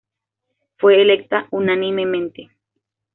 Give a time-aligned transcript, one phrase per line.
[0.79, 2.49] Fue electa unánimemente.